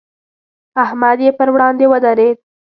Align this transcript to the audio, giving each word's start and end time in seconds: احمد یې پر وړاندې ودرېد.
احمد 0.83 1.17
یې 1.25 1.31
پر 1.37 1.47
وړاندې 1.53 1.85
ودرېد. 1.87 2.37